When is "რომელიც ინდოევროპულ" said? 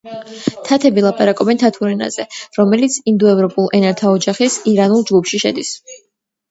2.61-3.71